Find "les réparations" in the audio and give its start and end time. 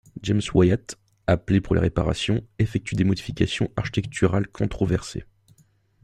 1.75-2.41